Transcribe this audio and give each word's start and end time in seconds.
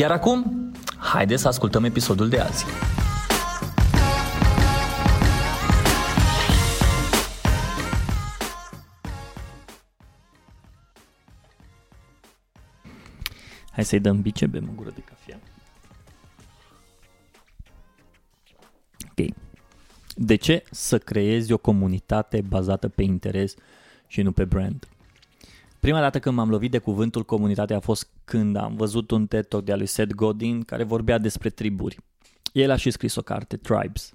Iar 0.00 0.10
acum, 0.10 0.70
haide 0.98 1.36
să 1.36 1.48
ascultăm 1.48 1.84
episodul 1.84 2.28
de 2.28 2.38
azi. 2.38 2.64
Hai 13.70 13.84
să-i 13.84 14.00
dăm 14.00 14.20
bice, 14.20 14.46
bem 14.46 14.68
o 14.68 14.72
gură 14.74 14.90
de 14.90 15.00
cafea. 15.00 15.40
Ok. 19.10 19.34
De 20.14 20.34
ce 20.34 20.64
să 20.70 20.98
creezi 20.98 21.52
o 21.52 21.58
comunitate 21.58 22.40
bazată 22.40 22.88
pe 22.88 23.02
interes 23.02 23.54
și 24.06 24.22
nu 24.22 24.32
pe 24.32 24.44
brand? 24.44 24.88
Prima 25.80 26.00
dată 26.00 26.18
când 26.18 26.36
m-am 26.36 26.50
lovit 26.50 26.70
de 26.70 26.78
cuvântul 26.78 27.24
comunitate 27.24 27.74
a 27.74 27.80
fost 27.80 28.08
când 28.24 28.56
am 28.56 28.74
văzut 28.76 29.10
un 29.10 29.26
TED 29.26 29.46
Talk 29.46 29.64
de 29.64 29.72
al 29.72 29.78
lui 29.78 29.86
Seth 29.86 30.14
Godin 30.14 30.62
care 30.62 30.84
vorbea 30.84 31.18
despre 31.18 31.48
triburi. 31.48 31.98
El 32.52 32.70
a 32.70 32.76
și 32.76 32.90
scris 32.90 33.16
o 33.16 33.22
carte, 33.22 33.56
Tribes. 33.56 34.14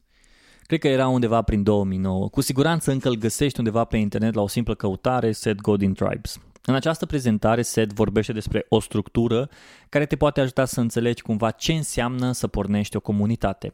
Cred 0.62 0.80
că 0.80 0.88
era 0.88 1.08
undeva 1.08 1.42
prin 1.42 1.64
2009. 1.64 2.30
Cu 2.30 2.42
siguranță 2.42 2.92
încă 2.92 3.08
îl 3.08 3.16
găsești 3.16 3.60
undeva 3.60 3.84
pe 3.84 3.98
internet 3.98 4.34
la 4.34 4.42
o 4.42 4.48
simplă 4.48 4.76
căutare, 4.76 5.32
Seth 5.32 5.62
Godin 5.62 5.94
Tribes. 5.94 6.40
În 6.66 6.76
această 6.76 7.06
prezentare, 7.06 7.62
Seth 7.62 7.94
vorbește 7.94 8.34
despre 8.34 8.66
o 8.70 8.80
structură 8.80 9.50
care 9.90 10.06
te 10.06 10.16
poate 10.16 10.42
ajuta 10.42 10.66
să 10.66 10.80
înțelegi 10.80 11.22
cumva 11.22 11.52
ce 11.52 11.74
înseamnă 11.74 12.32
să 12.32 12.48
pornești 12.48 12.96
o 12.96 13.00
comunitate. 13.00 13.74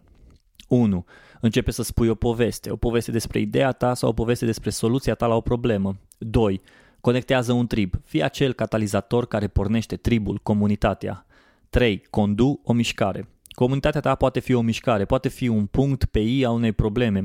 1. 0.67 1.05
Începe 1.41 1.71
să 1.71 1.83
spui 1.83 2.07
o 2.07 2.15
poveste, 2.15 2.71
o 2.71 2.75
poveste 2.75 3.11
despre 3.11 3.39
ideea 3.39 3.71
ta 3.71 3.93
sau 3.93 4.09
o 4.09 4.13
poveste 4.13 4.45
despre 4.45 4.69
soluția 4.69 5.15
ta 5.15 5.25
la 5.25 5.35
o 5.35 5.41
problemă. 5.41 5.95
2. 6.17 6.61
Conectează 7.01 7.53
un 7.53 7.67
trib, 7.67 7.93
fie 8.03 8.23
acel 8.23 8.53
catalizator 8.53 9.27
care 9.27 9.47
pornește 9.47 9.95
tribul, 9.95 10.39
comunitatea. 10.43 11.25
3. 11.69 12.05
Condu 12.09 12.61
o 12.63 12.73
mișcare. 12.73 13.29
Comunitatea 13.49 14.01
ta 14.01 14.15
poate 14.15 14.39
fi 14.39 14.53
o 14.53 14.61
mișcare, 14.61 15.05
poate 15.05 15.27
fi 15.27 15.47
un 15.47 15.65
punct 15.65 16.05
pe 16.05 16.19
I 16.19 16.45
a 16.45 16.51
unei 16.51 16.71
probleme. 16.71 17.23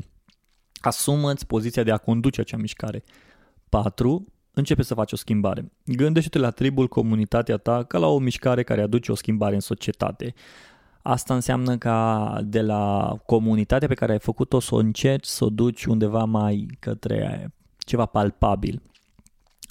Asumă-ți 0.80 1.46
poziția 1.46 1.82
de 1.82 1.92
a 1.92 1.96
conduce 1.96 2.40
acea 2.40 2.56
mișcare. 2.56 3.04
4. 3.68 4.26
Începe 4.52 4.82
să 4.82 4.94
faci 4.94 5.12
o 5.12 5.16
schimbare. 5.16 5.72
Gândește-te 5.84 6.38
la 6.38 6.50
tribul, 6.50 6.88
comunitatea 6.88 7.56
ta, 7.56 7.84
ca 7.84 7.98
la 7.98 8.06
o 8.06 8.18
mișcare 8.18 8.62
care 8.62 8.82
aduce 8.82 9.12
o 9.12 9.14
schimbare 9.14 9.54
în 9.54 9.60
societate. 9.60 10.34
Asta 11.02 11.34
înseamnă 11.34 11.78
ca 11.78 12.40
de 12.44 12.62
la 12.62 13.16
comunitatea 13.26 13.88
pe 13.88 13.94
care 13.94 14.12
ai 14.12 14.18
făcut-o 14.18 14.60
să 14.60 14.74
o 14.74 14.78
încerci 14.78 15.26
să 15.26 15.44
o 15.44 15.50
duci 15.50 15.84
undeva 15.84 16.24
mai 16.24 16.66
către 16.78 17.50
ceva 17.78 18.06
palpabil. 18.06 18.82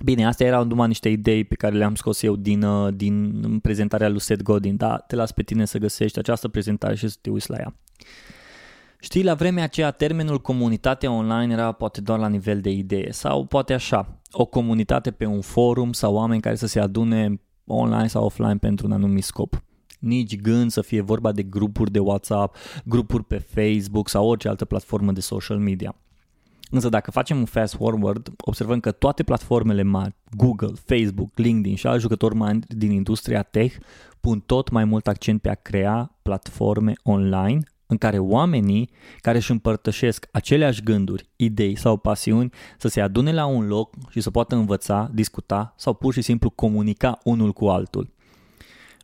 Bine, 0.04 0.26
astea 0.26 0.48
erau 0.48 0.64
numai 0.64 0.88
niște 0.88 1.10
idei 1.10 1.44
pe 1.44 1.56
care 1.56 1.76
le-am 1.76 1.96
scos 1.96 2.22
eu 2.22 2.36
din, 2.36 2.64
uh, 2.64 2.94
din 2.94 3.60
prezentarea 3.60 4.10
lui 4.10 4.22
Seth 4.22 4.44
Godin, 4.44 4.76
dar 4.76 5.04
te 5.08 5.16
las 5.16 5.32
pe 5.32 5.44
tine 5.44 5.66
să 5.66 5.78
găsești 5.78 6.20
această 6.20 6.48
prezentare 6.48 6.96
și 6.96 7.08
să 7.08 7.18
te 7.22 7.30
uiți 7.30 7.50
la 7.50 7.58
ea. 7.58 7.76
Știi, 9.00 9.24
la 9.24 9.34
vremea 9.34 9.64
aceea 9.64 9.92
termenul 9.92 10.42
comunitate 10.42 11.08
online 11.08 11.54
era 11.54 11.72
poate 11.72 12.02
doar 12.02 12.20
la 12.20 12.28
nivel 12.28 12.62
de 12.62 12.70
idee 12.70 13.12
sau 13.12 13.46
poate 13.46 13.74
așa, 13.74 14.20
o 14.32 14.46
comunitate 14.46 15.12
pe 15.12 15.26
un 15.26 15.42
forum 15.42 15.94
sau 15.94 16.14
oameni 16.14 16.42
care 16.42 16.56
să 16.56 16.68
se 16.68 16.80
adune 16.80 17.42
online 17.66 18.08
sau 18.08 18.26
offline 18.26 18.58
pentru 18.58 18.86
un 18.86 18.92
anumit 18.92 19.24
scop. 19.24 19.64
Nici 20.00 20.36
gând 20.36 20.72
să 20.72 20.82
fie 20.82 21.02
vorba 21.02 21.32
de 21.32 21.44
grupuri 21.44 21.92
de 21.92 22.00
WhatsApp, 22.00 22.56
grupuri 22.86 23.24
pe 23.24 23.38
Facebook 23.38 24.10
sau 24.10 24.28
orice 24.28 24.48
altă 24.48 24.66
platformă 24.66 25.12
de 25.12 25.22
social 25.22 25.58
media. 25.58 25.96
Însă 26.76 26.90
dacă 26.90 27.12
facem 27.12 27.38
un 27.38 27.46
fast 27.46 27.76
forward, 27.76 28.30
observăm 28.38 28.80
că 28.80 28.92
toate 28.92 29.24
platformele 29.24 29.84
mari, 29.84 30.16
Google, 30.32 30.72
Facebook, 30.86 31.38
LinkedIn 31.38 31.76
și 31.76 31.88
alți 31.88 32.02
jucători 32.02 32.36
mari 32.36 32.60
din 32.68 32.92
industria 32.92 33.44
tech, 33.44 33.76
pun 34.20 34.40
tot 34.40 34.70
mai 34.70 34.86
mult 34.86 35.08
accent 35.08 35.42
pe 35.42 35.50
a 35.50 35.56
crea 35.56 36.12
platforme 36.22 36.94
online 37.04 37.60
în 37.88 37.98
care 37.98 38.20
oamenii 38.20 38.90
care 39.22 39.38
își 39.38 39.52
împărtășesc 39.52 40.28
aceleași 40.32 40.84
gânduri, 40.84 41.30
idei 41.36 41.78
sau 41.78 41.98
pasiuni 41.98 42.52
să 42.78 42.88
se 42.88 43.02
adune 43.02 43.34
la 43.34 43.46
un 43.46 43.68
loc 43.68 43.94
și 44.10 44.22
să 44.22 44.32
poată 44.32 44.56
învăța, 44.56 45.10
discuta 45.14 45.74
sau 45.78 45.94
pur 45.94 46.14
și 46.14 46.22
simplu 46.22 46.50
comunica 46.50 47.20
unul 47.24 47.52
cu 47.52 47.66
altul. 47.66 48.15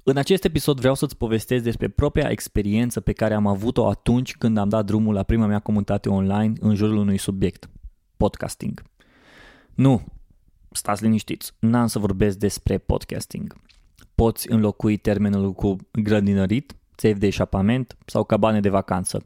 În 0.04 0.18
acest 0.18 0.44
episod 0.44 0.80
vreau 0.80 0.94
să-ți 0.94 1.18
povestesc 1.18 1.64
despre 1.64 1.88
propria 1.88 2.30
experiență 2.30 3.00
pe 3.00 3.14
care 3.14 3.34
am 3.34 3.48
avut-o 3.48 3.88
atunci 3.88 4.36
când 4.38 4.58
am 4.58 4.70
dat 4.70 4.86
drumul 4.86 5.14
la 5.14 5.24
prima 5.24 5.46
mea 5.46 5.60
comunitate 5.60 6.10
online 6.10 6.54
în 6.60 6.76
jurul 6.76 6.98
unui 6.98 7.18
subiect, 7.18 7.70
podcasting. 8.18 8.84
Nu, 9.74 10.04
stați 10.72 11.04
liniștiți, 11.04 11.52
n-am 11.60 11.88
să 11.88 12.00
vorbesc 12.00 12.38
despre 12.38 12.78
podcasting. 12.78 13.56
Poți 14.16 14.52
înlocui 14.52 14.98
termenul 14.98 15.54
cu 15.54 15.76
grădinărit, 15.92 16.76
țevi 16.98 17.20
de 17.20 17.28
eșapament 17.28 17.98
sau 18.06 18.24
cabane 18.24 18.60
de 18.60 18.70
vacanță. 18.70 19.26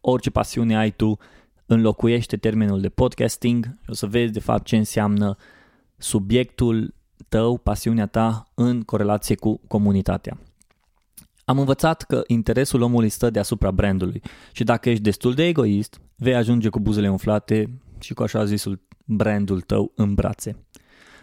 Orice 0.00 0.30
pasiune 0.30 0.76
ai 0.76 0.90
tu, 0.90 1.18
înlocuiește 1.66 2.36
termenul 2.36 2.80
de 2.80 2.88
podcasting 2.88 3.64
și 3.64 3.90
o 3.90 3.94
să 3.94 4.06
vezi 4.06 4.32
de 4.32 4.40
fapt 4.40 4.64
ce 4.64 4.76
înseamnă 4.76 5.36
subiectul 5.96 6.94
tău, 7.28 7.58
pasiunea 7.58 8.06
ta 8.06 8.50
în 8.54 8.82
corelație 8.82 9.34
cu 9.34 9.60
comunitatea. 9.68 10.38
Am 11.44 11.58
învățat 11.58 12.02
că 12.02 12.22
interesul 12.26 12.82
omului 12.82 13.08
stă 13.08 13.30
deasupra 13.30 13.70
brandului 13.70 14.22
și 14.52 14.64
dacă 14.64 14.90
ești 14.90 15.02
destul 15.02 15.34
de 15.34 15.46
egoist, 15.46 16.00
vei 16.16 16.34
ajunge 16.34 16.68
cu 16.68 16.80
buzele 16.80 17.10
umflate 17.10 17.78
și 17.98 18.14
cu 18.14 18.22
așa 18.22 18.44
zisul 18.44 18.86
brandul 19.04 19.60
tău 19.60 19.92
în 19.94 20.14
brațe. 20.14 20.66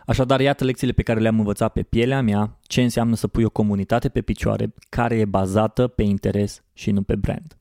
Așadar, 0.06 0.40
iată 0.40 0.64
lecțiile 0.64 0.94
pe 0.94 1.04
care 1.04 1.20
le-am 1.20 1.38
învățat 1.38 1.74
pe 1.74 1.84
pielea 1.84 2.22
mea, 2.22 2.60
ce 2.62 2.82
înseamnă 2.82 3.16
să 3.16 3.28
pui 3.28 3.44
o 3.44 3.50
comunitate 3.50 4.10
pe 4.10 4.22
picioare 4.22 4.74
care 4.90 5.16
e 5.16 5.26
bazată 5.26 5.88
pe 5.88 6.04
interes 6.04 6.64
și 6.74 6.92
nu 6.92 7.02
pe 7.02 7.16
brand. 7.16 7.58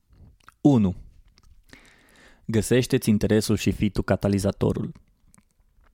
1. 0.61 0.95
Găsește-ți 2.45 3.09
interesul 3.09 3.55
și 3.55 3.71
fii 3.71 3.89
tu 3.89 4.01
catalizatorul. 4.01 4.91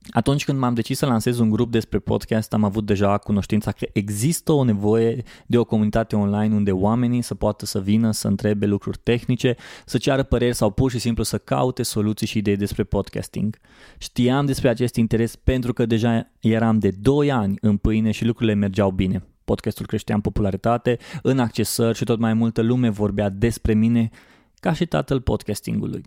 Atunci 0.08 0.44
când 0.44 0.58
m-am 0.58 0.74
decis 0.74 0.98
să 0.98 1.06
lansez 1.06 1.38
un 1.38 1.50
grup 1.50 1.70
despre 1.70 1.98
podcast, 1.98 2.52
am 2.52 2.64
avut 2.64 2.86
deja 2.86 3.18
cunoștința 3.18 3.72
că 3.72 3.86
există 3.92 4.52
o 4.52 4.64
nevoie 4.64 5.22
de 5.46 5.58
o 5.58 5.64
comunitate 5.64 6.16
online 6.16 6.54
unde 6.54 6.72
oamenii 6.72 7.22
să 7.22 7.34
poată 7.34 7.66
să 7.66 7.80
vină, 7.80 8.10
să 8.10 8.28
întrebe 8.28 8.66
lucruri 8.66 8.98
tehnice, 9.02 9.56
să 9.84 9.98
ceară 9.98 10.22
păreri 10.22 10.54
sau 10.54 10.70
pur 10.70 10.90
și 10.90 10.98
simplu 10.98 11.22
să 11.22 11.38
caute 11.38 11.82
soluții 11.82 12.26
și 12.26 12.38
idei 12.38 12.56
despre 12.56 12.84
podcasting. 12.84 13.58
Știam 13.98 14.46
despre 14.46 14.68
acest 14.68 14.96
interes 14.96 15.36
pentru 15.36 15.72
că 15.72 15.86
deja 15.86 16.30
eram 16.40 16.78
de 16.78 16.90
2 16.90 17.30
ani 17.30 17.56
în 17.60 17.76
pâine 17.76 18.10
și 18.10 18.24
lucrurile 18.24 18.54
mergeau 18.54 18.90
bine. 18.90 19.24
Podcastul 19.44 19.86
creștea 19.86 20.14
în 20.14 20.20
popularitate, 20.20 20.98
în 21.22 21.38
accesări 21.38 21.96
și 21.96 22.04
tot 22.04 22.18
mai 22.18 22.34
multă 22.34 22.62
lume 22.62 22.88
vorbea 22.88 23.28
despre 23.28 23.74
mine 23.74 24.10
ca 24.60 24.72
și 24.72 24.86
tatăl 24.86 25.20
podcastingului. 25.20 26.04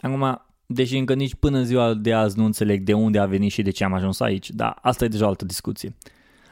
Acum, 0.00 0.40
deși 0.72 0.96
încă 0.96 1.14
nici 1.14 1.34
până 1.34 1.58
în 1.58 1.64
ziua 1.64 1.94
de 1.94 2.12
azi 2.12 2.38
nu 2.38 2.44
înțeleg 2.44 2.82
de 2.82 2.92
unde 2.92 3.18
a 3.18 3.26
venit 3.26 3.52
și 3.52 3.62
de 3.62 3.70
ce 3.70 3.84
am 3.84 3.92
ajuns 3.92 4.20
aici, 4.20 4.50
dar 4.50 4.78
asta 4.82 5.04
e 5.04 5.08
deja 5.08 5.24
o 5.24 5.28
altă 5.28 5.44
discuție. 5.44 5.96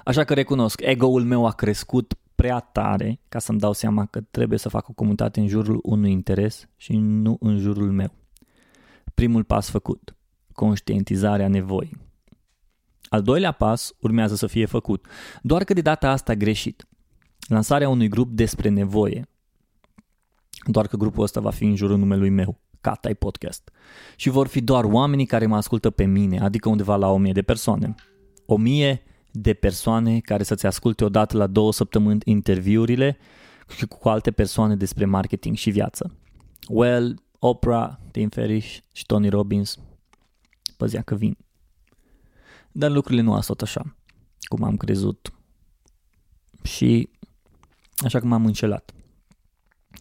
Așa 0.04 0.24
că 0.24 0.34
recunosc, 0.34 0.80
ego-ul 0.80 1.24
meu 1.24 1.46
a 1.46 1.52
crescut 1.52 2.14
prea 2.34 2.60
tare 2.60 3.20
ca 3.28 3.38
să-mi 3.38 3.58
dau 3.58 3.72
seama 3.72 4.06
că 4.06 4.20
trebuie 4.20 4.58
să 4.58 4.68
fac 4.68 4.88
o 4.88 4.92
comunitate 4.92 5.40
în 5.40 5.48
jurul 5.48 5.78
unui 5.82 6.10
interes 6.10 6.68
și 6.76 6.96
nu 6.96 7.36
în 7.40 7.58
jurul 7.58 7.90
meu. 7.90 8.14
Primul 9.14 9.44
pas 9.44 9.70
făcut, 9.70 10.16
conștientizarea 10.52 11.48
nevoii. 11.48 11.96
Al 13.08 13.22
doilea 13.22 13.52
pas 13.52 13.92
urmează 14.00 14.34
să 14.34 14.46
fie 14.46 14.66
făcut, 14.66 15.06
doar 15.42 15.64
că 15.64 15.72
de 15.72 15.80
data 15.80 16.10
asta 16.10 16.34
greșit. 16.34 16.88
Lansarea 17.48 17.88
unui 17.88 18.08
grup 18.08 18.30
despre 18.30 18.68
nevoie. 18.68 19.28
Doar 20.66 20.86
că 20.86 20.96
grupul 20.96 21.22
ăsta 21.22 21.40
va 21.40 21.50
fi 21.50 21.64
în 21.64 21.74
jurul 21.74 21.98
numelui 21.98 22.30
meu. 22.30 22.60
Catai 22.88 23.14
Podcast. 23.14 23.70
Și 24.16 24.28
vor 24.28 24.46
fi 24.46 24.60
doar 24.60 24.84
oamenii 24.84 25.26
care 25.26 25.46
mă 25.46 25.56
ascultă 25.56 25.90
pe 25.90 26.04
mine, 26.04 26.40
adică 26.40 26.68
undeva 26.68 26.96
la 26.96 27.08
1000 27.08 27.32
de 27.32 27.42
persoane. 27.42 27.94
1000 28.46 29.02
de 29.30 29.54
persoane 29.54 30.20
care 30.20 30.42
să-ți 30.42 30.66
asculte 30.66 31.04
odată 31.04 31.36
la 31.36 31.46
două 31.46 31.72
săptămâni 31.72 32.20
interviurile 32.24 33.18
și 33.76 33.86
cu 33.86 34.08
alte 34.08 34.30
persoane 34.30 34.76
despre 34.76 35.04
marketing 35.04 35.56
și 35.56 35.70
viață. 35.70 36.16
Well, 36.68 37.22
Oprah, 37.38 37.94
Tim 38.10 38.28
Ferriss 38.28 38.80
și 38.92 39.06
Tony 39.06 39.28
Robbins, 39.28 39.78
păzea 40.76 41.02
că 41.02 41.14
vin. 41.14 41.36
Dar 42.72 42.90
lucrurile 42.90 43.22
nu 43.22 43.34
au 43.34 43.40
stat 43.40 43.62
așa, 43.62 43.96
cum 44.38 44.62
am 44.62 44.76
crezut. 44.76 45.32
Și 46.62 47.10
Așa 47.98 48.18
că 48.18 48.26
m-am 48.26 48.46
înșelat. 48.46 48.92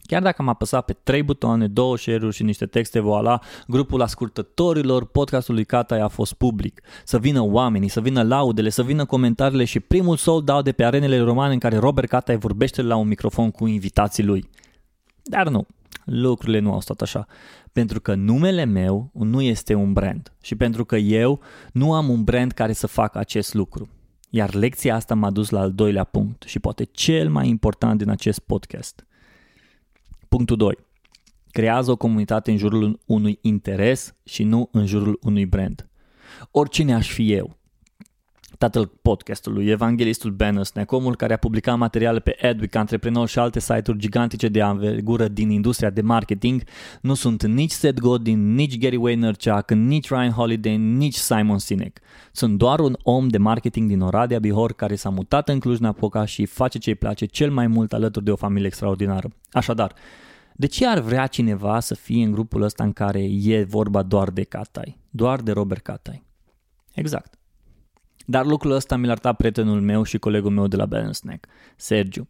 Chiar 0.08 0.22
dacă 0.22 0.42
am 0.42 0.48
apăsat 0.48 0.86
pe 0.86 0.96
trei 1.04 1.24
butoane, 1.24 1.68
două 1.68 1.98
share-uri 1.98 2.36
și 2.36 2.44
niște 2.44 2.66
texte, 2.66 3.00
voila, 3.00 3.40
grupul 3.68 4.02
ascultătorilor 4.02 5.06
podcastului 5.06 5.66
Catai 5.66 6.00
a 6.00 6.08
fost 6.08 6.34
public. 6.34 6.82
Să 7.04 7.20
vină 7.20 7.42
oamenii, 7.42 7.88
să 7.88 8.02
vină 8.02 8.24
laudele, 8.24 8.70
să 8.70 8.84
vină 8.84 9.06
comentariile 9.06 9.66
și 9.66 9.80
primul 9.80 10.18
sold 10.18 10.50
out 10.50 10.64
de 10.64 10.72
pe 10.72 10.84
arenele 10.84 11.20
romane 11.20 11.54
în 11.54 11.60
care 11.60 11.78
Robert 11.78 12.08
Catai 12.08 12.38
vorbește 12.38 12.82
la 12.82 12.96
un 12.96 13.08
microfon 13.08 13.52
cu 13.52 13.68
invitații 13.68 14.24
lui. 14.24 14.50
Dar 15.24 15.50
nu, 15.50 15.66
lucrurile 16.06 16.60
nu 16.60 16.74
au 16.74 16.82
stat 16.82 17.02
așa. 17.02 17.28
Pentru 17.72 18.02
că 18.02 18.16
numele 18.16 18.66
meu 18.66 19.10
nu 19.14 19.42
este 19.42 19.74
un 19.74 19.94
brand 19.94 20.34
și 20.42 20.56
pentru 20.56 20.86
că 20.86 20.96
eu 20.96 21.40
nu 21.72 21.94
am 21.94 22.10
un 22.10 22.24
brand 22.24 22.52
care 22.52 22.74
să 22.74 22.88
facă 22.88 23.18
acest 23.18 23.54
lucru. 23.54 23.90
Iar 24.30 24.54
lecția 24.54 24.96
asta 24.96 25.16
m-a 25.16 25.32
dus 25.32 25.50
la 25.50 25.60
al 25.60 25.72
doilea 25.72 26.04
punct 26.04 26.44
și 26.44 26.60
poate 26.60 26.84
cel 26.84 27.30
mai 27.30 27.48
important 27.48 27.98
din 27.98 28.10
acest 28.10 28.40
podcast. 28.40 29.07
Punctul 30.38 30.58
2. 30.58 30.78
Creează 31.52 31.92
o 31.92 31.96
comunitate 31.96 32.52
în 32.52 32.58
jurul 32.58 33.00
unui 33.06 33.40
interes 33.42 34.16
și 34.24 34.44
nu 34.44 34.70
în 34.72 34.86
jurul 34.86 35.20
unui 35.22 35.46
brand. 35.46 35.90
Oricine 36.52 36.94
aș 36.94 37.12
fi 37.12 37.34
eu, 37.34 37.57
tatăl 38.58 38.92
podcastului, 39.02 39.68
evanghelistul 39.68 40.32
Bannersneck, 40.32 40.92
omul 40.92 41.16
care 41.16 41.34
a 41.34 41.38
publicat 41.38 41.78
materiale 41.78 42.20
pe 42.20 42.36
Edwick, 42.46 42.76
Antreprenor 42.76 43.28
și 43.28 43.40
alte 43.40 43.60
site-uri 43.60 44.00
gigantice 44.00 44.48
de 44.48 44.62
anvergură 44.62 45.28
din 45.28 45.50
industria 45.50 45.90
de 45.90 46.02
marketing, 46.02 46.64
nu 47.02 47.14
sunt 47.14 47.46
nici 47.46 47.72
Seth 47.72 48.00
Godin, 48.00 48.54
nici 48.54 48.78
Gary 48.78 48.98
Vaynerchuk, 48.98 49.72
nici 49.72 50.10
Ryan 50.10 50.32
Holiday, 50.32 50.78
nici 50.78 51.16
Simon 51.16 51.58
Sinek. 51.58 52.00
Sunt 52.32 52.58
doar 52.58 52.80
un 52.80 52.98
om 53.04 53.28
de 53.28 53.38
marketing 53.38 53.90
din 53.90 54.02
Oradea, 54.02 54.40
Bihor, 54.40 54.74
care 54.74 54.96
s-a 54.96 55.10
mutat 55.10 55.50
în 55.50 55.60
Cluj-Napoca 55.60 56.26
și 56.26 56.46
face 56.46 56.78
ce 56.78 56.90
îi 56.90 56.96
place 56.96 57.26
cel 57.26 57.52
mai 57.52 57.68
mult 57.68 57.94
alături 57.94 58.26
de 58.26 58.32
o 58.32 58.36
familie 58.36 58.68
extraordinară. 58.68 59.30
Așadar, 59.52 59.94
de 60.54 60.66
ce 60.66 60.88
ar 60.88 61.00
vrea 61.00 61.28
cineva 61.28 61.80
să 61.80 61.96
fie 61.96 62.24
în 62.24 62.32
grupul 62.32 62.62
ăsta 62.62 62.84
în 62.84 62.94
care 62.94 63.24
e 63.44 63.64
vorba 63.64 64.04
doar 64.04 64.30
de 64.30 64.44
Catai, 64.44 64.98
doar 65.10 65.42
de 65.42 65.52
Robert 65.52 65.82
Catai? 65.82 66.26
Exact. 66.94 67.37
Dar 68.30 68.46
lucrul 68.46 68.72
ăsta 68.72 68.96
mi 68.96 69.06
l-a 69.06 69.12
arătat 69.12 69.38
prietenul 69.38 69.82
meu 69.82 70.04
și 70.04 70.18
colegul 70.18 70.52
meu 70.52 70.68
de 70.68 70.76
la 70.76 70.86
Balance 70.86 71.14
Snack, 71.14 71.48
Sergiu, 71.76 72.28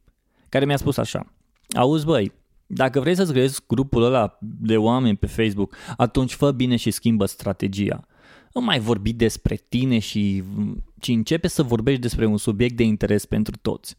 care 0.50 0.66
mi-a 0.66 0.78
spus 0.78 0.98
așa, 0.98 1.34
auzi 1.76 2.06
băi, 2.06 2.32
dacă 2.68 3.00
vrei 3.00 3.16
să-ți 3.16 3.32
creezi 3.32 3.62
grupul 3.68 4.04
ăla 4.04 4.38
de 4.40 4.78
oameni 4.78 5.18
pe 5.18 5.26
Facebook, 5.26 5.76
atunci 5.98 6.34
fă 6.34 6.52
bine 6.52 6.76
și 6.76 6.92
schimbă 6.92 7.26
strategia. 7.26 8.08
Nu 8.54 8.62
mai 8.62 8.80
vorbi 8.80 9.14
despre 9.14 9.56
tine 9.70 10.00
și 10.00 10.44
ci 11.00 11.08
începe 11.08 11.48
să 11.48 11.64
vorbești 11.64 12.02
despre 12.02 12.26
un 12.26 12.38
subiect 12.38 12.76
de 12.76 12.84
interes 12.84 13.26
pentru 13.26 13.58
toți. 13.62 13.98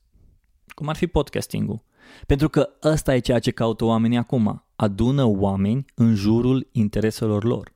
Cum 0.68 0.88
ar 0.88 0.96
fi 0.96 1.06
podcastingul. 1.06 1.82
Pentru 2.26 2.48
că 2.48 2.68
ăsta 2.82 3.14
e 3.14 3.18
ceea 3.18 3.38
ce 3.38 3.50
caută 3.50 3.84
oamenii 3.84 4.18
acum. 4.18 4.64
Adună 4.76 5.24
oameni 5.24 5.84
în 5.94 6.14
jurul 6.14 6.68
intereselor 6.72 7.44
lor. 7.44 7.72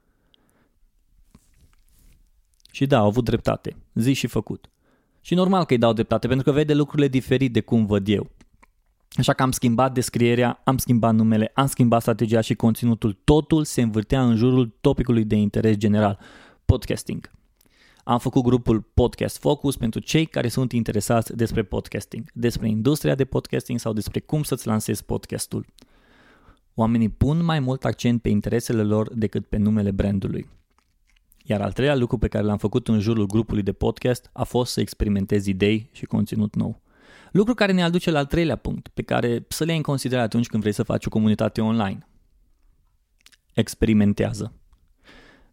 Și 2.71 2.87
da, 2.87 2.99
au 2.99 3.07
avut 3.07 3.25
dreptate. 3.25 3.77
Zi 3.95 4.13
și 4.13 4.27
făcut. 4.27 4.71
Și 5.21 5.35
normal 5.35 5.65
că 5.65 5.73
îi 5.73 5.79
dau 5.79 5.93
dreptate, 5.93 6.27
pentru 6.27 6.45
că 6.45 6.53
vede 6.53 6.75
lucrurile 6.75 7.09
diferit 7.09 7.53
de 7.53 7.61
cum 7.61 7.87
văd 7.87 8.09
eu. 8.09 8.31
Așa 9.17 9.33
că 9.33 9.43
am 9.43 9.51
schimbat 9.51 9.93
descrierea, 9.93 10.61
am 10.65 10.79
schimbat 10.79 11.15
numele, 11.15 11.51
am 11.55 11.67
schimbat 11.67 12.01
strategia 12.01 12.41
și 12.41 12.55
conținutul. 12.55 13.19
Totul 13.25 13.65
se 13.65 13.83
învârtea 13.83 14.25
în 14.25 14.37
jurul 14.37 14.77
topicului 14.81 15.25
de 15.25 15.37
interes 15.37 15.77
general, 15.77 16.19
podcasting. 16.65 17.31
Am 18.05 18.19
făcut 18.19 18.43
grupul 18.43 18.81
Podcast 18.81 19.39
Focus 19.39 19.77
pentru 19.77 20.01
cei 20.01 20.27
care 20.27 20.49
sunt 20.49 20.73
interesați 20.73 21.37
despre 21.37 21.63
podcasting, 21.63 22.31
despre 22.35 22.69
industria 22.69 23.15
de 23.15 23.25
podcasting 23.25 23.79
sau 23.79 23.93
despre 23.93 24.21
cum 24.21 24.43
să-ți 24.43 24.67
lansezi 24.67 25.05
podcastul. 25.05 25.67
Oamenii 26.75 27.09
pun 27.09 27.45
mai 27.45 27.61
mult 27.61 27.85
accent 27.85 28.23
pe 28.23 28.29
interesele 28.29 28.83
lor 28.83 29.15
decât 29.15 29.47
pe 29.47 29.57
numele 29.57 29.91
brandului. 29.91 30.49
Iar 31.45 31.61
al 31.61 31.73
treilea 31.73 31.97
lucru 31.97 32.19
pe 32.19 32.29
care 32.29 32.45
l-am 32.45 32.59
făcut 32.59 32.89
în 32.89 33.01
jurul 33.01 33.27
grupului 33.27 33.63
de 33.63 33.73
podcast 33.73 34.31
a 34.33 34.45
fost 34.45 34.73
să 34.73 34.81
experimentez 34.81 35.47
idei 35.47 35.91
și 35.93 36.05
conținut 36.05 36.55
nou. 36.55 36.81
Lucru 37.33 37.55
care 37.55 37.73
ne 37.73 37.83
aduce 37.83 38.11
la 38.11 38.19
al 38.19 38.27
treilea 38.27 38.57
punct, 38.57 38.89
pe 38.89 39.03
care 39.03 39.45
să 39.49 39.65
le 39.65 39.69
iei 39.69 39.79
în 39.79 39.83
considerare 39.83 40.25
atunci 40.27 40.47
când 40.47 40.63
vrei 40.63 40.75
să 40.75 40.83
faci 40.83 41.07
o 41.07 41.09
comunitate 41.09 41.61
online. 41.61 42.07
Experimentează. 43.55 44.53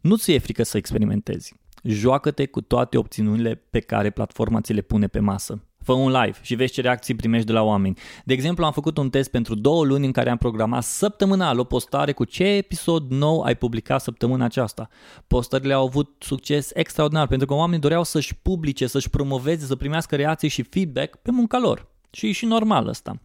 Nu 0.01 0.17
ți 0.17 0.31
e 0.31 0.39
frică 0.39 0.63
să 0.63 0.77
experimentezi. 0.77 1.55
Joacă-te 1.83 2.45
cu 2.45 2.61
toate 2.61 2.97
opțiunile 2.97 3.55
pe 3.55 3.79
care 3.79 4.09
platforma 4.09 4.61
ți 4.61 4.73
le 4.73 4.81
pune 4.81 5.07
pe 5.07 5.19
masă. 5.19 5.63
Fă 5.89 5.95
un 5.95 6.11
live 6.11 6.37
și 6.41 6.55
vezi 6.55 6.73
ce 6.73 6.81
reacții 6.81 7.15
primești 7.15 7.45
de 7.45 7.51
la 7.51 7.61
oameni. 7.61 7.97
De 8.25 8.33
exemplu, 8.33 8.65
am 8.65 8.71
făcut 8.71 8.97
un 8.97 9.09
test 9.09 9.31
pentru 9.31 9.55
două 9.55 9.85
luni 9.85 10.05
în 10.05 10.11
care 10.11 10.29
am 10.29 10.37
programat 10.37 10.83
săptămânal 10.83 11.59
o 11.59 11.63
postare 11.63 12.11
cu 12.11 12.23
ce 12.23 12.43
episod 12.43 13.11
nou 13.11 13.41
ai 13.41 13.55
publicat 13.55 14.01
săptămâna 14.01 14.45
aceasta. 14.45 14.89
Postările 15.27 15.73
au 15.73 15.85
avut 15.85 16.15
succes 16.19 16.71
extraordinar 16.73 17.27
pentru 17.27 17.47
că 17.47 17.53
oamenii 17.53 17.81
doreau 17.81 18.03
să-și 18.03 18.35
publice, 18.35 18.87
să-și 18.87 19.09
promoveze, 19.09 19.65
să 19.65 19.75
primească 19.75 20.15
reacții 20.15 20.49
și 20.49 20.63
feedback 20.63 21.15
pe 21.15 21.31
munca 21.31 21.59
lor. 21.59 21.87
Și 22.11 22.27
e 22.27 22.31
și 22.31 22.45
normal 22.45 22.87
asta. 22.87 23.19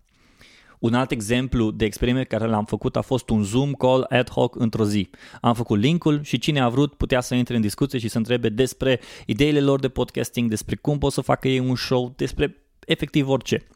Un 0.84 0.94
alt 0.94 1.10
exemplu 1.10 1.70
de 1.70 1.84
experiment 1.84 2.28
care 2.28 2.46
l-am 2.46 2.64
făcut 2.64 2.96
a 2.96 3.00
fost 3.00 3.28
un 3.28 3.42
Zoom 3.42 3.72
call 3.72 4.06
ad 4.08 4.30
hoc 4.30 4.56
într-o 4.56 4.84
zi. 4.84 5.10
Am 5.40 5.54
făcut 5.54 5.78
linkul 5.78 6.22
și 6.22 6.38
cine 6.38 6.60
a 6.60 6.68
vrut 6.68 6.94
putea 6.94 7.20
să 7.20 7.34
intre 7.34 7.54
în 7.54 7.60
discuție 7.60 7.98
și 7.98 8.08
să 8.08 8.18
întrebe 8.18 8.48
despre 8.48 9.00
ideile 9.26 9.60
lor 9.60 9.80
de 9.80 9.88
podcasting, 9.88 10.48
despre 10.48 10.76
cum 10.76 10.98
pot 10.98 11.12
să 11.12 11.20
facă 11.20 11.48
ei 11.48 11.58
un 11.58 11.76
show, 11.76 12.12
despre 12.16 12.56
efectiv 12.86 13.28
orice. 13.28 13.66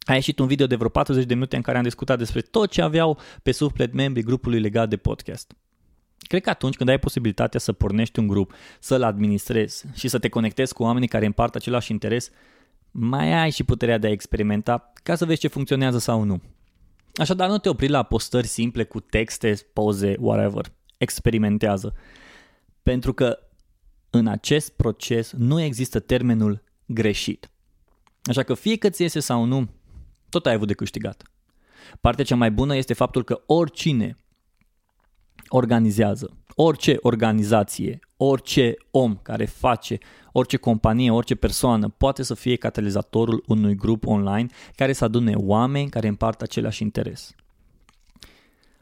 A 0.00 0.14
ieșit 0.14 0.38
un 0.38 0.46
video 0.46 0.66
de 0.66 0.76
vreo 0.76 0.88
40 0.88 1.24
de 1.24 1.34
minute 1.34 1.56
în 1.56 1.62
care 1.62 1.76
am 1.76 1.82
discutat 1.82 2.18
despre 2.18 2.40
tot 2.40 2.70
ce 2.70 2.82
aveau 2.82 3.18
pe 3.42 3.52
suflet 3.52 3.92
membrii 3.92 4.24
grupului 4.24 4.60
legat 4.60 4.88
de 4.88 4.96
podcast. 4.96 5.52
Cred 6.18 6.42
că 6.42 6.50
atunci 6.50 6.76
când 6.76 6.88
ai 6.88 6.98
posibilitatea 6.98 7.60
să 7.60 7.72
pornești 7.72 8.18
un 8.18 8.26
grup, 8.26 8.54
să-l 8.80 9.02
administrezi 9.02 9.84
și 9.94 10.08
să 10.08 10.18
te 10.18 10.28
conectezi 10.28 10.74
cu 10.74 10.82
oamenii 10.82 11.08
care 11.08 11.26
împart 11.26 11.54
același 11.54 11.90
interes, 11.90 12.30
mai 12.96 13.32
ai 13.32 13.50
și 13.50 13.64
puterea 13.64 13.98
de 13.98 14.06
a 14.06 14.10
experimenta 14.10 14.92
ca 15.02 15.14
să 15.14 15.24
vezi 15.24 15.40
ce 15.40 15.48
funcționează 15.48 15.98
sau 15.98 16.22
nu. 16.22 16.42
Așadar, 17.14 17.48
nu 17.48 17.58
te 17.58 17.68
opri 17.68 17.88
la 17.88 18.02
postări 18.02 18.46
simple 18.46 18.84
cu 18.84 19.00
texte, 19.00 19.54
poze, 19.72 20.16
whatever. 20.18 20.72
Experimentează. 20.96 21.94
Pentru 22.82 23.12
că 23.12 23.38
în 24.10 24.26
acest 24.26 24.72
proces 24.76 25.32
nu 25.32 25.60
există 25.60 26.00
termenul 26.00 26.62
greșit. 26.86 27.50
Așa 28.22 28.42
că 28.42 28.54
fie 28.54 28.76
că 28.76 28.90
ți 28.90 29.02
iese 29.02 29.20
sau 29.20 29.44
nu, 29.44 29.68
tot 30.28 30.46
ai 30.46 30.54
avut 30.54 30.66
de 30.66 30.74
câștigat. 30.74 31.22
Partea 32.00 32.24
cea 32.24 32.36
mai 32.36 32.50
bună 32.50 32.76
este 32.76 32.94
faptul 32.94 33.24
că 33.24 33.42
oricine 33.46 34.16
organizează, 35.48 36.36
orice 36.54 36.96
organizație, 37.00 37.98
orice 38.16 38.74
om 38.90 39.18
care 39.22 39.44
face, 39.44 39.98
orice 40.32 40.56
companie, 40.56 41.10
orice 41.10 41.34
persoană 41.34 41.88
poate 41.88 42.22
să 42.22 42.34
fie 42.34 42.56
catalizatorul 42.56 43.44
unui 43.46 43.74
grup 43.74 44.06
online 44.06 44.46
care 44.74 44.92
să 44.92 45.04
adune 45.04 45.32
oameni 45.36 45.88
care 45.88 46.08
împart 46.08 46.42
același 46.42 46.82
interes. 46.82 47.34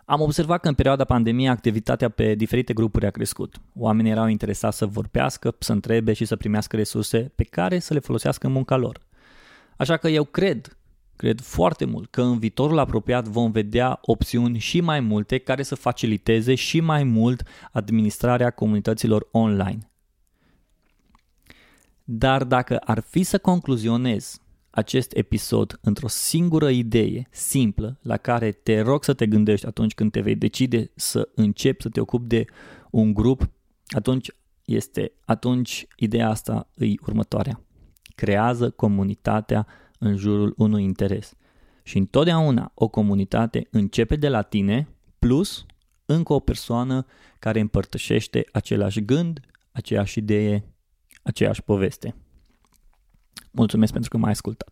Am 0.05 0.21
observat 0.21 0.61
că 0.61 0.69
în 0.69 0.75
perioada 0.75 1.05
pandemiei 1.05 1.49
activitatea 1.49 2.09
pe 2.09 2.35
diferite 2.35 2.73
grupuri 2.73 3.07
a 3.07 3.11
crescut. 3.11 3.57
Oamenii 3.79 4.11
erau 4.11 4.27
interesați 4.27 4.77
să 4.77 4.87
vorbească, 4.87 5.55
să 5.59 5.73
întrebe 5.73 6.13
și 6.13 6.25
să 6.25 6.37
primească 6.37 6.77
resurse 6.77 7.33
pe 7.35 7.45
care 7.45 7.79
să 7.79 7.95
le 7.95 8.01
folosească 8.01 8.47
în 8.47 8.53
munca 8.53 8.77
lor. 8.77 9.01
Așa 9.77 9.97
că 9.97 10.09
eu 10.09 10.25
cred 10.25 10.77
Cred 11.23 11.41
foarte 11.41 11.85
mult 11.85 12.11
că 12.11 12.23
în 12.23 12.39
viitorul 12.39 12.79
apropiat 12.79 13.29
vom 13.29 13.51
vedea 13.51 13.99
opțiuni 14.01 14.59
și 14.59 14.81
mai 14.81 15.01
multe 15.01 15.39
care 15.39 15.63
să 15.63 15.75
faciliteze 15.75 16.55
și 16.55 16.81
mai 16.81 17.05
mult 17.05 17.43
administrarea 17.73 18.51
comunităților 18.51 19.29
online. 19.31 19.91
Dar 22.05 22.45
dacă 22.45 22.77
ar 22.77 23.01
fi 23.01 23.23
să 23.23 23.39
concluzionez 23.39 24.41
acest 24.71 25.17
episod 25.17 25.79
într-o 25.83 26.09
singură 26.09 26.71
idee 26.71 27.29
simplă 27.31 27.99
la 28.01 28.17
care 28.17 28.53
te 28.53 28.81
rog 28.81 29.05
să 29.05 29.15
te 29.15 29.27
gândești 29.27 29.67
atunci 29.67 29.95
când 29.95 30.11
te 30.11 30.21
vei 30.21 30.37
decide 30.37 30.91
să 30.95 31.29
începi 31.35 31.83
să 31.83 31.89
te 31.89 32.01
ocupi 32.01 32.27
de 32.27 32.45
un 32.91 33.15
grup, 33.15 33.51
atunci 33.89 34.31
este 34.65 35.13
atunci 35.25 35.87
ideea 35.97 36.29
asta 36.29 36.69
îi 36.75 36.99
următoarea. 37.07 37.61
Creează 38.15 38.71
comunitatea 38.71 39.67
în 40.03 40.17
jurul 40.17 40.55
unui 40.57 40.83
interes. 40.83 41.35
Și 41.83 41.99
întotdeauna 41.99 42.73
o 42.75 42.89
comunitate 42.89 43.67
începe 43.71 44.17
de 44.17 44.29
la 44.29 44.43
tine 44.43 44.89
plus 45.19 45.67
încă 46.07 46.33
o 46.33 46.41
persoană 46.41 47.07
care 47.39 47.61
împărtășește 47.61 48.45
același 48.53 49.05
gând, 49.05 49.41
aceeași 49.73 50.19
idee, 50.19 50.65
aceeași 51.23 51.63
poveste. 51.63 52.15
Mulțumesc 53.51 53.93
pentru 53.93 54.11
că 54.11 54.17
m-ai 54.17 54.31
ascultat. 54.31 54.72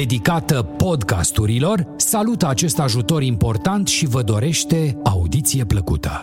dedicată 0.01 0.61
podcasturilor, 0.61 1.85
salută 1.95 2.47
acest 2.47 2.79
ajutor 2.79 3.23
important 3.23 3.87
și 3.87 4.05
vă 4.05 4.21
dorește 4.21 4.97
audiție 5.03 5.65
plăcută. 5.65 6.19